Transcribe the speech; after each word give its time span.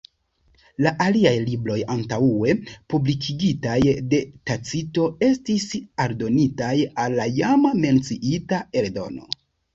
La 0.83 0.91
aliaj 1.07 1.33
libroj 1.49 1.75
antaŭe 1.95 2.55
publikigitaj 2.93 3.75
de 4.15 4.23
Tacito 4.51 5.05
estis 5.29 5.67
aldonitaj 6.07 6.73
al 7.07 7.21
la 7.23 7.31
jam 7.39 7.71
menciita 7.87 8.65
eldono. 8.85 9.31